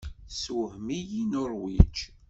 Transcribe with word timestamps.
Tessewhem-iyi 0.29 1.23
Nuṛwij. 1.25 1.97